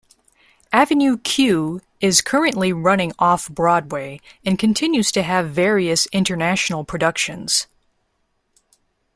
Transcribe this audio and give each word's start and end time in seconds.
"Avenue 0.73 1.19
Q" 1.19 1.79
is 1.99 2.23
currently 2.23 2.73
running 2.73 3.13
Off-Broadway 3.19 4.19
and 4.43 4.57
continues 4.57 5.11
to 5.11 5.21
have 5.21 5.51
various 5.51 6.07
international 6.07 6.83
productions. 6.83 7.67